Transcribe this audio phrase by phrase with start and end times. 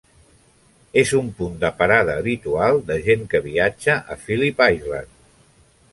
[1.01, 5.17] És un punt de parada habitual de gent que viatja a Phillip Island.